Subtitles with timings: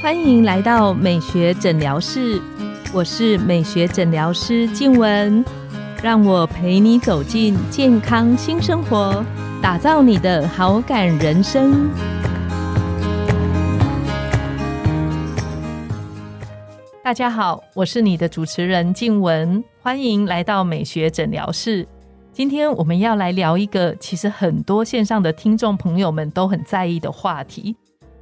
[0.00, 2.40] 欢迎来到美学诊疗室，
[2.94, 5.44] 我是美学诊疗师静文，
[6.02, 9.24] 让我陪你走进健康新生活，
[9.60, 11.90] 打造你的好感人生。
[17.02, 21.86] 大家好，我是你的主持人静文，欢迎来到美学诊疗室。
[22.32, 27.74] 今天我们要来聊一个其实很多线上的听众朋友们都很在意的话题。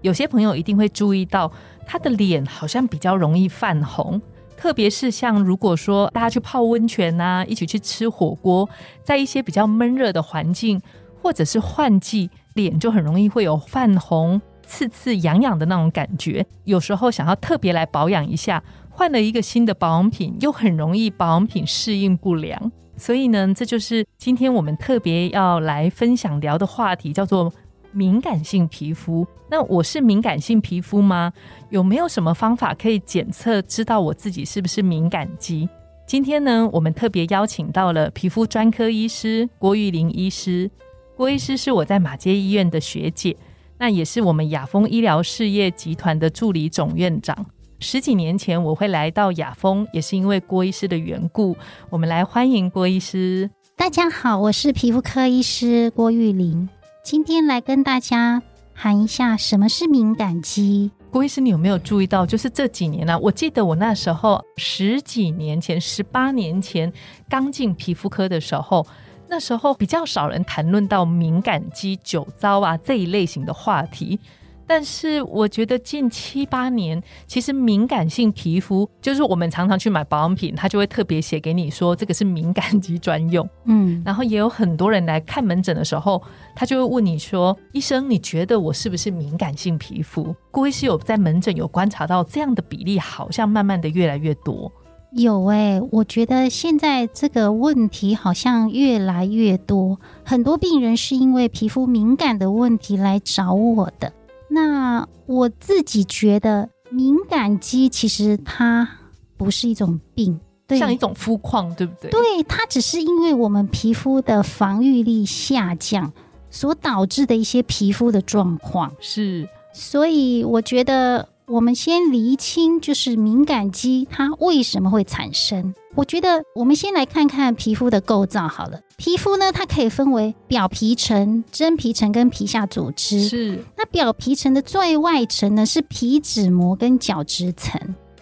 [0.06, 1.50] 有些朋友一定会注意到，
[1.84, 4.22] 他的脸好像比较容易泛红，
[4.56, 8.68] 特别是像如果说大家去泡温泉啊，一起去吃火锅，
[9.02, 10.80] 在一些比较闷热的环境，
[11.20, 16.46] 或者是换季，脸就很容易会有泛红、刺刺痒痒的那种感觉。
[16.62, 22.70] 有时候想要特别来保养一下，换了一个新的保养品，又很容易保养品适应不良。
[22.96, 27.52] 所以呢，这就是今天我们特别要来分享聊的话题，叫做。
[27.96, 31.32] 敏感性皮肤，那我是敏感性皮肤吗？
[31.70, 35.66] 有没有什么方法可以检测知道我自己是不是敏感肌？
[36.06, 40.70] 今天呢，我们特别邀请到了皮肤专科医师郭玉玲医师。
[41.16, 43.34] 郭医师是我在马街医院的学姐，
[43.78, 47.46] 那也是我们雅风医疗事业集团的助理总院长。
[47.80, 51.56] 十几年前我会来到雅风，也是因为郭医师的缘故。
[51.88, 53.48] 我们来欢迎郭医师。
[53.74, 56.68] 大家好，我是皮肤科医师郭玉玲。
[57.06, 58.42] 今天来跟大家
[58.74, 60.90] 谈一下什么是敏感肌。
[61.08, 63.16] 郭医师，你有没有注意到，就是这几年呢？
[63.20, 66.92] 我记得我那时候十几年前、十八年前
[67.28, 68.84] 刚进皮肤科的时候，
[69.28, 74.18] 那时候比较少人谈论到敏感肌、酒糟啊这一类型的话题。
[74.66, 83.48] 但是我觉得近七八年，其实敏感性皮肤就是我们常常去买保养品，它就会特别写给你说这个是敏感肌专用。
[83.64, 86.22] 嗯，然后也有很多人来看门诊的时候，
[86.54, 94.70] 他就会问你说：“医生，你觉得我是不是敏感性皮肤？”郭医师有在门诊有观察到这样的比例，好像慢慢的越来越多。
[95.12, 104.12] 有哎，我觉得现在这个问题好像越来越多，很多病人是因为皮肤敏感的问题来找我的。
[104.56, 108.88] 那我自己觉得，敏感肌其实它
[109.36, 110.40] 不是一种病，
[110.70, 112.10] 像一种肤况，对不对？
[112.10, 116.10] 对，它只是因为我们皮肤的防御力下降
[116.50, 118.90] 所导致的一些皮肤的状况。
[118.98, 121.28] 是，所以我觉得。
[121.48, 125.72] 我们先厘清，就是敏感肌它为什么会产生？
[125.94, 128.80] 我觉得我们先来看看皮肤的构造好了。
[128.96, 133.20] 皮肤呢，它可以分为表皮层、真皮层跟皮下组织。
[133.28, 133.62] 是。
[133.76, 137.80] 那表皮层的最外层呢，是皮脂膜跟角质层。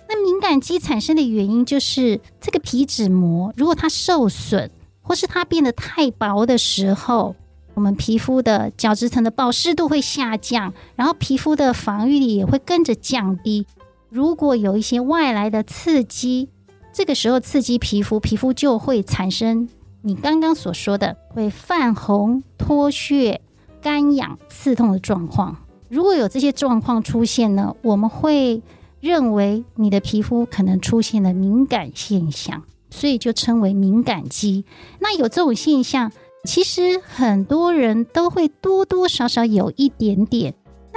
[0.08, 4.70] 那敏感肌产生的原因，就是这个皮脂膜如果它受损，
[5.00, 7.36] 或是它变得太薄的时候。
[7.74, 13.66] 我们皮肤的角质层的保湿度会下降，然后皮肤的防御力也会跟着降低。
[14.10, 16.48] 如果有一些外来的刺激，
[16.92, 19.68] 这个时候刺激皮肤，皮肤就会产生
[20.06, 23.40] 你刚刚所说的会泛红、脱屑、
[23.80, 25.56] 干痒、刺痛的状况。
[25.88, 28.62] 如果有这些状况出现呢，我们会
[29.00, 34.66] 认为你的皮肤可能出现了敏感现象，所以就称为敏感肌。
[34.98, 36.12] 那有这种现象。
[36.46, 40.54] 其实很多人都会多多少少有一点点，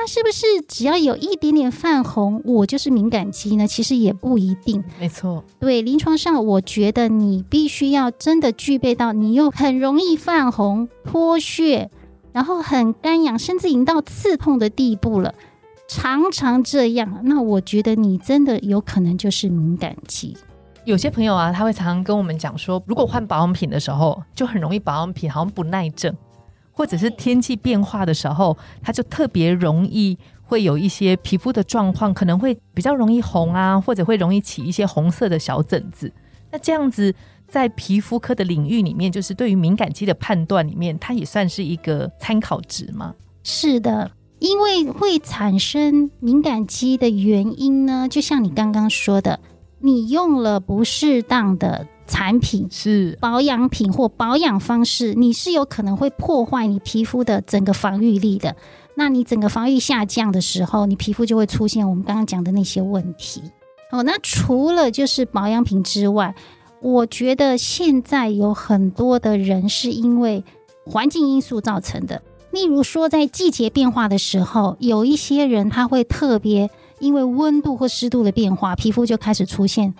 [0.07, 3.67] 是不是只要有一点点泛红，我就是敏感肌呢？
[3.67, 4.83] 其实也不一定。
[4.99, 11.89] 没错，对，临床上我觉得你必须要真的具备到，你又很容易泛红、脱屑，
[12.31, 15.35] 然后很干痒，甚至已经到刺痛的地步了，
[15.87, 20.37] 常常这样，那我觉得你真的有可能就是敏感肌。
[20.85, 26.15] 有些朋友啊，他会常常跟我们讲说，如果换保养品的时候，就很容易保养品好像不耐症，
[26.77, 36.13] 或者是天气变化的时候，它就特别容易会有一些皮肤的状况，可能会比较容易红啊，或者会容易起一些红色的小疹子。
[36.51, 37.11] 那这样子
[37.47, 43.15] 在皮肤科的领域里面，就是对于敏感肌的判断里面，它也算是一个参考值吗？
[43.43, 49.39] 是的，因为会产生敏感肌的原因呢，就像你刚刚说的。
[49.79, 58.55] 你用了不适当的产品，是保养品或保养方式，你是有可能会破坏你皮肤的整个防御力的。
[58.95, 63.43] 那你整个防御下降的时候，你皮肤就会出现我们刚刚讲的那些问题。
[63.91, 66.33] 哦，那除了就是保养品之外，
[66.81, 70.43] 我觉得现在有很多的人是因为
[70.85, 72.23] 环境因素造成的。
[72.51, 76.69] 例如说，在季节变化的时候，有一些人他会特别。
[76.99, 79.93] 因为温度或湿度的变化，皮肤就开始出现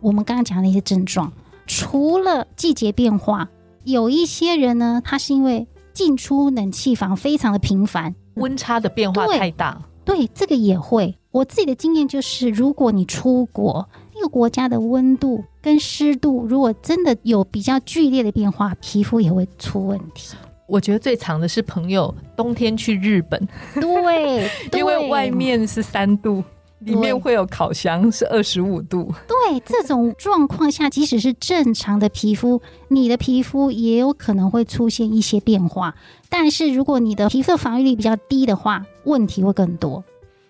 [0.00, 1.32] 我们刚刚讲的那些症状。
[1.66, 3.48] 除了季节变化，
[3.84, 9.82] 有一些人呢，他是因为进出冷气房非常的频繁，温差的变化太大。
[10.04, 11.14] 对，这个也会。
[11.30, 20.34] 我自己的经验就是，如果你出国，那个国家的温度跟湿度如果真的有比较剧烈的变化，皮肤也会出问题。
[20.66, 26.42] 我觉得最长的是朋友冬天去日本，对， 因为外面是三度。
[26.88, 29.12] 里面会有烤箱，是二十五度。
[29.26, 35.94] 对，这种状况下，即使是正常的皮肤，你的皮肤也有可能会出现一些变化。
[36.28, 40.02] 但是，如果你的皮肤防御力比较低的话，问题会更多。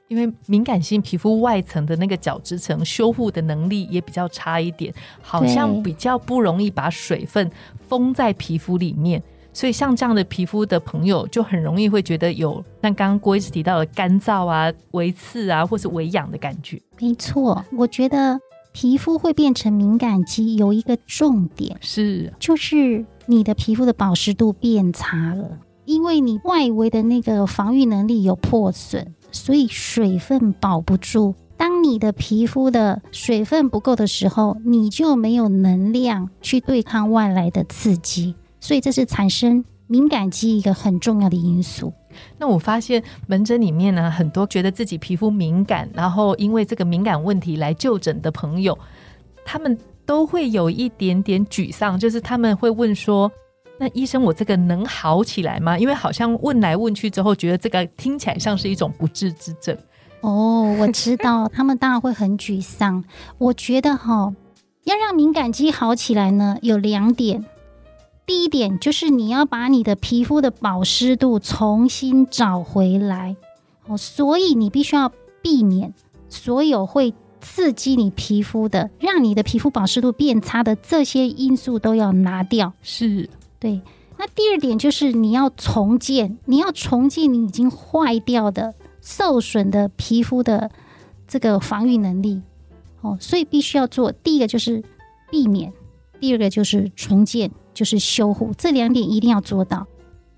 [0.09, 7.51] 因为敏感性皮肤外层的那个角质层修护的能力也比较差一点，好像比较不容易把水分
[7.89, 9.23] 封在皮肤里面。
[9.59, 16.81] 所以像这样的皮肤的朋友，就很容易会觉得有像刚刚郭医师提到的干燥啊、微刺啊，或是微痒的感觉。
[17.01, 18.39] 没错，我觉得
[18.71, 31.35] 皮肤会变成敏感肌，有一个重点是，就是你的皮肤的保湿度变差了，因为你外围的那个防御能力有破损，所以水分保不住。
[31.57, 38.37] 当你的皮肤的水分不够的时候，你就没有能量去对抗外来的刺激。
[38.61, 41.93] 所以这是产生敏感肌一个很重要的因素。
[42.37, 48.77] 那我发现门诊里面呢，很多觉得自己皮肤敏感，然后因为这个敏感问题来就诊的朋友，
[49.45, 53.31] 他们都会有一点点沮丧，就是他们会问说
[53.79, 59.77] ：“那医生，我这个能好起来吗？”因为好像问来问去之后，觉得这个听起来像是一种不治之症。
[60.23, 63.05] 哦，我知道，他们当然会很沮丧。
[63.39, 64.35] 我觉得哈，
[64.85, 67.45] 要让敏感肌好起来呢，有两点。
[68.29, 73.35] 第一点就是你要把你的皮肤的保湿度重新找回来
[73.87, 75.11] 哦，所以你必须要
[75.41, 75.95] 避免
[76.29, 82.75] 所有会刺激你皮肤的、让你的皮肤保湿度变差的这些因素都要拿掉。
[82.83, 83.81] 是对。
[84.19, 90.71] 那第二点就是你要重建，你要重建你已经坏掉的、受损的皮肤的
[91.27, 92.43] 这个防御能力
[93.01, 94.85] 哦，所以必须要做第一个就是
[95.31, 95.73] 避免，
[96.21, 97.51] 第二个就是重建。
[97.75, 99.87] 就是修护这两点一定要做到。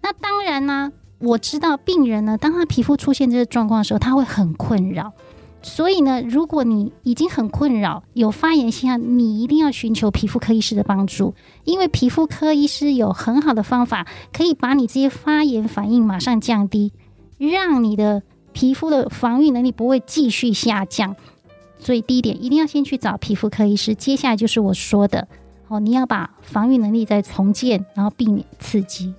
[0.03, 5.15] 那当然呢，我知道病人呢，当他皮肤出现这个状况的时候，他会很困扰。
[5.63, 11.35] 所以呢，如果你已经很困扰，有发炎现象，你一定要寻求皮肤科医师的帮助，
[11.65, 16.93] 因为皮肤科医师有很好的方法，可以把你这些发炎反应马上降低，
[17.39, 18.23] 让你的
[18.53, 21.17] 皮肤的防御能力不会继续下降。
[21.79, 23.95] 所以第一点，一定要先去找皮肤科医师。
[23.95, 25.27] 接下来就是我说的。
[25.71, 29.15] 哦，你要把防御能力再重建，然后避免刺激。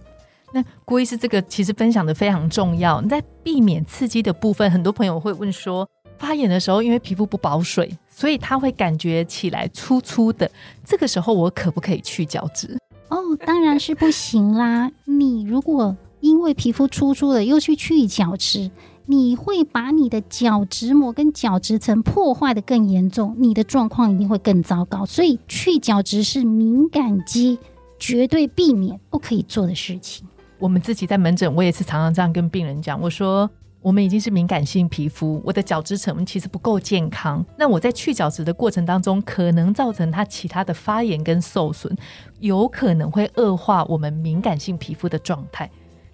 [0.52, 3.00] 那郭医师这个其实分享的非常重要。
[3.00, 5.88] 你在避免刺激的部分，很多朋友会问说，
[6.20, 10.52] 发炎的时候因为皮肤不保水，所以他会感觉起来粗粗的。
[10.84, 12.78] 这个时候我可不可以去角质？
[13.08, 14.92] 哦，当然是不行啦。
[15.06, 18.70] 你如果因为皮肤粗粗的又去去角质。
[19.06, 25.06] 你会把你的角质膜跟角质层破坏的更严重，你的状况一定会更糟糕。
[25.06, 27.60] 所以去角质是敏感肌
[28.00, 30.26] 绝对避免不可以做的事情。
[30.58, 33.50] 我们自己在门诊，我也是常常这样跟病人讲，我说
[33.82, 37.44] 我们已经是敏感性皮肤，我的角质层其实不够健康。
[37.58, 41.96] 那我在去角质的过程当中，可能造成它其他的发炎跟受损，
[42.40, 45.70] 有可能会恶化我们敏感性皮肤的状态。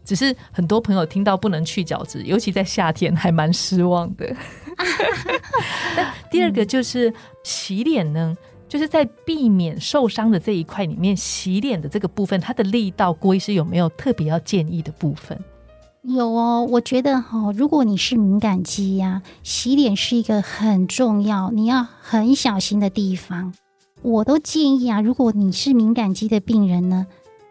[0.07, 4.33] 只是很多朋友听到不能去角质，尤其在夏天，还蛮失望的。
[6.31, 8.33] 第二个就是洗脸呢，
[8.69, 15.37] 就是在避免受伤的这一块里面，洗脸的这个部分，它的力道，郭医师有没有特别要建议的部分？
[16.03, 23.53] 有哦，我觉得哈，如果你是敏感肌呀，洗脸是一个很重要，你要很小心的地方。
[24.03, 27.07] 我都建议啊，如果你是敏感肌的病人呢。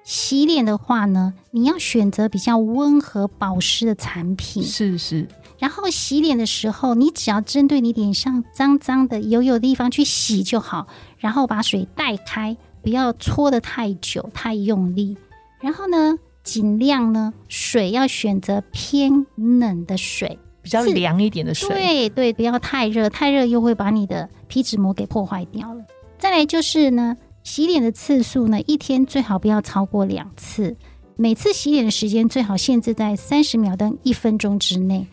[0.06, 4.62] 洗脸的话呢，你要选择比较温和保湿的产品。
[4.62, 5.26] 是是。
[5.58, 10.86] 然后洗脸的时候，你只要针对你脸上脏脏的、油油的地方去洗就好。
[11.18, 15.16] 然后把水带开，不要搓的太久、太用力。
[15.60, 21.68] 然后呢，尽量呢，水要选择偏冷的水，比较凉一点的水。
[21.68, 25.84] 对对，不要太热，太热又会把你的皮脂膜给破坏掉了。
[26.16, 27.16] 再来就是呢。
[27.46, 30.76] 洗脸的次数呢，一天最好不要超过两次。
[31.14, 35.06] 每次洗脸的时间最好限制在三十秒到一分钟之内，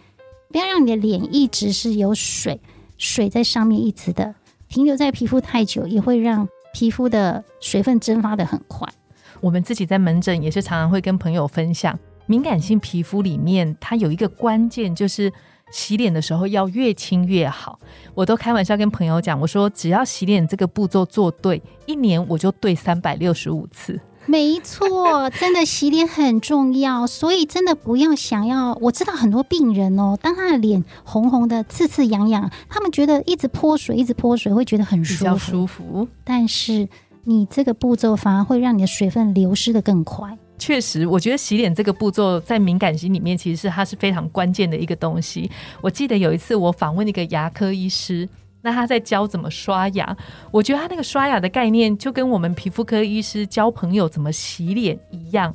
[0.51, 2.59] 不要让你的脸一直是有水，
[2.97, 4.33] 水在上面一直的
[4.67, 8.91] 停留在皮肤太久，也会让皮肤的水分蒸发的很快。
[9.39, 15.31] 我们自己在门诊也是常常会跟朋友分享，敏感性皮肤里面它有一个关键就是。
[15.73, 17.79] 洗脸的时候要越轻越好，
[18.13, 23.99] 我都开玩笑跟朋友讲，我说只要洗脸这个步骤做对，一年我就对三百六十五次。
[24.27, 28.73] 没错，真的洗脸很重要，所以真的不要想要。
[28.75, 36.07] 我知道很多病人哦，当他的脸红红的、刺刺痒痒，他们觉得一直泼水、一直泼水会觉得很比较舒服，舒服。
[36.23, 36.87] 但是
[37.23, 40.37] 你这个步骤反而会让你的水分流失的更快。
[40.63, 45.51] 确实，我觉得洗脸这个步骤在敏感肌里面，其实是它是非常关键的一个东西。
[45.81, 48.29] 我记得有一次我访问一个牙科医师，
[48.61, 50.15] 那他在教怎么刷牙，
[50.51, 55.53] 我觉得他那个刷牙的概念就跟我们皮肤科医师教朋友怎么洗脸一样。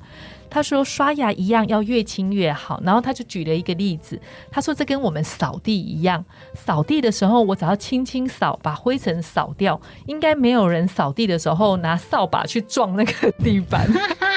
[0.50, 4.18] 他说刷牙一样要越轻越好，然后他就举了一个例子，
[4.50, 6.24] 他说这跟我们扫地一样，
[6.54, 13.86] 扫地的时候我只要轻轻扫，把灰尘扫掉，应该没有人扫地的时候拿扫把去撞那个地板。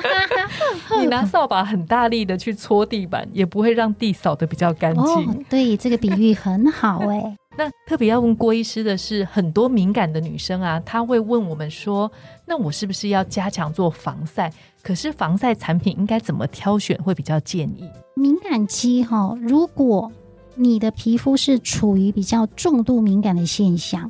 [0.99, 5.03] 你拿扫把很大力的去搓地板，也不会让地扫得比较干净。
[5.03, 7.37] 哦，对，这个比喻很好哎。
[7.57, 12.09] 那特别要问郭医师的是，很多敏感的女生啊，她会问我们说
[12.47, 14.51] ：“那我是不是要加强做防晒？
[14.81, 20.11] 可是防晒产品应该怎么挑选会比较建议敏感肌哈、如果
[20.55, 24.09] 你的皮肤是处于比较重度敏感的现象，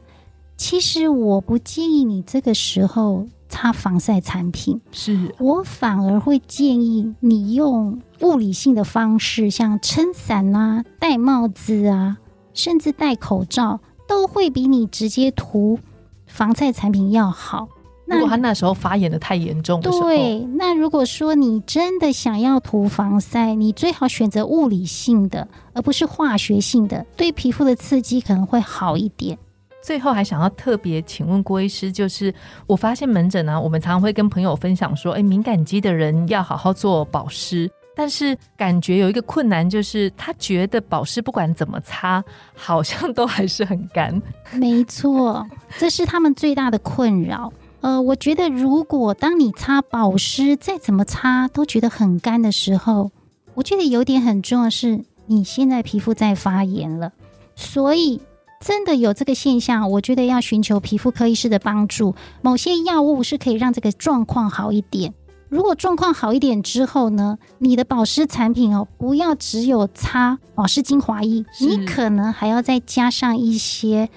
[0.55, 12.17] 其实我不建议你这个时候擦防晒产品，？”是我反而会建议你用物理性的方式，像撑伞啊、戴帽子啊，
[12.53, 15.77] 甚至戴口罩，都会比你直接涂
[16.25, 17.67] 防晒产品要好。
[18.05, 29.37] 如果他那时候发炎的太严重的时候，对，那如果说你真的想要涂防晒，你最好选择物理性的，而不是化学性的，对皮肤的刺激可能会好一点。
[29.81, 32.33] 最后还想要特别请问郭医师，就是
[32.67, 37.69] 我发现门诊呢、我们常常会跟朋友分享说，哎，敏感肌的人要好好做保湿。
[37.93, 42.23] 但是感觉有一个困难，就是他觉得保湿不管怎么擦，
[42.55, 44.19] 好像都还是很干。
[44.53, 45.45] 没错，
[45.77, 47.51] 这是他们最大的困扰。
[47.81, 53.11] 呃，我觉得如果当你擦保湿再怎么擦都觉得很干的时候，
[53.55, 57.11] 我觉得有点很重要的是，你现在皮肤在发炎了，
[57.55, 58.21] 所以
[58.61, 62.13] 真的有这个现象，我觉得要寻求皮肤科医师的帮助。
[62.43, 65.15] 某些药物是可以让这个状况好一点。
[65.49, 74.07] 如果状况好一点之后呢，你的保湿产品哦，不要只有擦保湿精华液，你可能还要再加上一些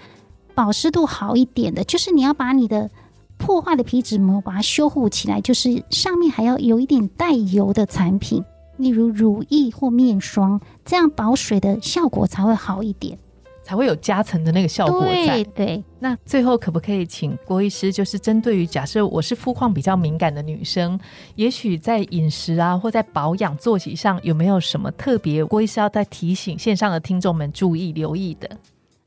[0.55, 2.91] 保湿度好一点的，就是你要把你的
[3.39, 8.45] 破坏的皮脂膜把它修护起来，就是上面还要有一点带油的产品，
[8.77, 13.19] 例如乳液或面霜，这样保水的效果才会好一点。
[13.65, 15.45] 才会有加成的那个效果在对。
[15.45, 21.01] 对，那最后可不可以请郭医师，就是针对于假设我是肤况比较敏感的女生，
[21.35, 28.49] 也许在饮食啊或在保养作息上有没有什么特别，郭医师要再提醒线上的听众们注意留意的？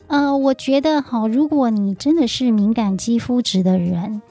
[0.07, 4.21] 呃，我觉得哈，如果你真的是敏感肌肤质的人，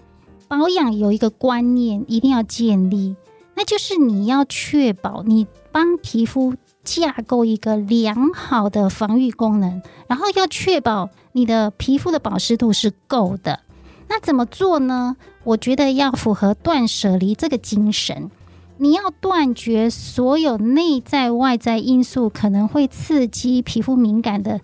[0.48, 3.14] 保养有一个观念一定要建立，
[3.54, 6.54] 那就是你要确保你帮皮肤
[6.86, 13.60] 架构一个良好的防御功能，然后要确保你的皮肤的保湿度是够的。
[14.08, 15.16] 那怎么做呢？
[15.42, 18.30] 我觉得要符合断舍离这个精神。
[18.78, 24.60] 你要断绝所有内在外在因素可能会刺激皮肤敏感的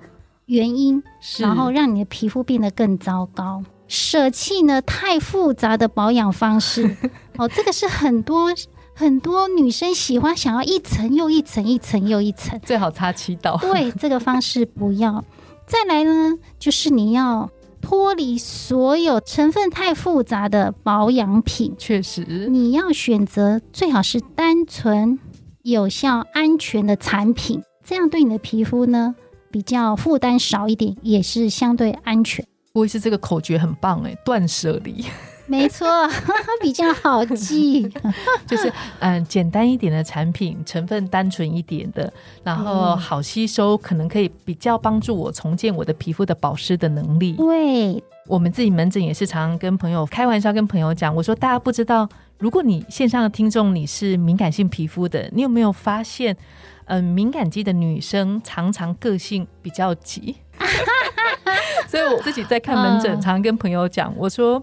[0.47, 1.03] 原因，
[1.39, 3.65] 然后让你的皮肤变得更糟糕。
[3.89, 6.97] 舍弃呢太复杂的保养方式，
[7.37, 8.51] 哦，这个是很多
[8.95, 12.59] 很多女生喜欢想要一层又一层，一层又一层。
[12.63, 13.57] 最好擦七道。
[13.61, 15.25] 对，这个方式不要。
[15.67, 25.19] 再来呢，就是你要脱离所有成分太复杂的保养品，确实，你要选择最好是单纯、
[25.63, 29.15] 有效、安全的产品，这样对你的皮肤呢
[29.51, 32.47] 比较负担少一点，也是相对安全。
[32.73, 35.05] 不会是这个口诀很棒哎，断舍离，
[35.53, 35.87] 没错，
[36.63, 37.87] 比较好记。
[38.47, 42.11] 就是嗯简单一点的产品，成分单纯一点的，
[42.43, 47.33] 然后好吸收，可能可以比较帮助我重建我的皮肤的保湿的能力。
[47.33, 56.35] 对，我们自己门诊也是常常跟朋友开玩笑，跟朋友讲，我说大家不知道，如果你线上的听众你是敏感性皮肤的，你有没有发现，
[56.87, 60.37] 嗯、敏感肌的女生常常个性比较急，
[61.87, 64.63] 所以我自己在看门诊，常跟朋友讲，我说，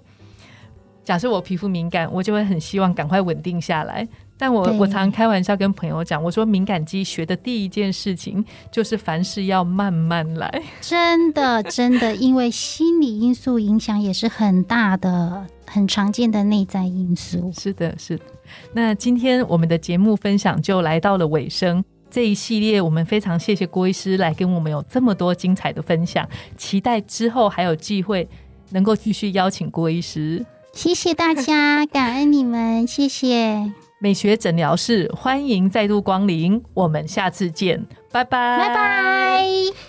[1.09, 4.07] 假设我皮肤敏感，我就会很希望赶快稳定下来。
[4.37, 10.61] 但我我常常开玩笑跟朋友讲，我说敏感肌学的第一件事情就是凡事要慢慢来。
[10.79, 17.51] 真的 真的，因为心理因素影响也是很大的、很常见的内在因素。
[17.57, 18.23] 是的，是的。
[18.71, 21.83] 那今天我们的节目分享就来到了尾声。
[22.11, 28.29] 这一系列我们非常谢谢郭医师来跟我们有这么多精彩的分享，期待之后还有机会
[28.69, 30.45] 能够继续邀请郭医师。
[30.79, 33.69] 谢谢大家，感恩你们，谢谢，
[33.99, 39.88] 美学诊疗室欢迎再度光临，我们下次见，拜拜，拜拜。